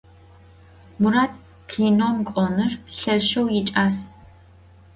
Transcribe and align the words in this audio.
Murat 1.01 1.31
kinoum 1.69 2.17
k'onır 2.27 2.73
lheşşeu 2.97 3.47
yiç'as. 3.53 3.95